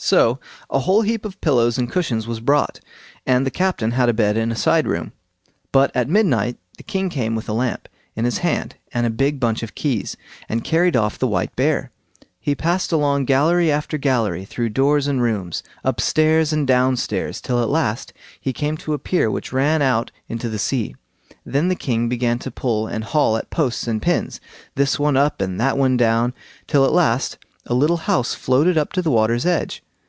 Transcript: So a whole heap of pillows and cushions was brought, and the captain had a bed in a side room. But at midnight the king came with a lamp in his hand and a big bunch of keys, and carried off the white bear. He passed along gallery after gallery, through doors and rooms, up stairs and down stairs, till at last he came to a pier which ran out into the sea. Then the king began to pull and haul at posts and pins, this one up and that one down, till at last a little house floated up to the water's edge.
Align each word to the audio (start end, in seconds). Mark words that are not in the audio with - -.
So 0.00 0.38
a 0.70 0.78
whole 0.78 1.02
heap 1.02 1.24
of 1.24 1.40
pillows 1.40 1.76
and 1.76 1.90
cushions 1.90 2.24
was 2.28 2.38
brought, 2.38 2.78
and 3.26 3.44
the 3.44 3.50
captain 3.50 3.90
had 3.90 4.08
a 4.08 4.12
bed 4.12 4.36
in 4.36 4.52
a 4.52 4.56
side 4.56 4.86
room. 4.86 5.10
But 5.72 5.90
at 5.92 6.08
midnight 6.08 6.56
the 6.76 6.84
king 6.84 7.10
came 7.10 7.34
with 7.34 7.48
a 7.48 7.52
lamp 7.52 7.88
in 8.14 8.24
his 8.24 8.38
hand 8.38 8.76
and 8.94 9.04
a 9.04 9.10
big 9.10 9.40
bunch 9.40 9.64
of 9.64 9.74
keys, 9.74 10.16
and 10.48 10.62
carried 10.62 10.94
off 10.94 11.18
the 11.18 11.26
white 11.26 11.54
bear. 11.56 11.90
He 12.38 12.54
passed 12.54 12.92
along 12.92 13.24
gallery 13.24 13.72
after 13.72 13.98
gallery, 13.98 14.44
through 14.44 14.68
doors 14.68 15.08
and 15.08 15.20
rooms, 15.20 15.64
up 15.84 16.00
stairs 16.00 16.52
and 16.52 16.64
down 16.64 16.96
stairs, 16.96 17.40
till 17.40 17.60
at 17.60 17.68
last 17.68 18.12
he 18.40 18.52
came 18.52 18.76
to 18.76 18.92
a 18.94 19.00
pier 19.00 19.28
which 19.32 19.52
ran 19.52 19.82
out 19.82 20.12
into 20.28 20.48
the 20.48 20.60
sea. 20.60 20.94
Then 21.44 21.66
the 21.66 21.74
king 21.74 22.08
began 22.08 22.38
to 22.38 22.52
pull 22.52 22.86
and 22.86 23.02
haul 23.02 23.36
at 23.36 23.50
posts 23.50 23.88
and 23.88 24.00
pins, 24.00 24.40
this 24.76 24.96
one 24.96 25.16
up 25.16 25.40
and 25.40 25.58
that 25.60 25.76
one 25.76 25.96
down, 25.96 26.34
till 26.68 26.84
at 26.84 26.92
last 26.92 27.36
a 27.66 27.74
little 27.74 27.96
house 28.06 28.32
floated 28.32 28.78
up 28.78 28.92
to 28.92 29.02
the 29.02 29.10
water's 29.10 29.44
edge. 29.44 29.82